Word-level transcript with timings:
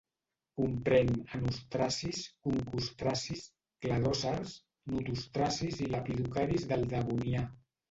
Comprèn 0.59 1.11
anostracis, 1.39 2.21
concostracis, 2.47 3.45
cladòcers, 3.87 4.57
notostracis 4.97 5.85
i 5.87 5.93
lepidocaris 5.95 6.69
del 6.75 6.91
Devonià. 6.99 7.47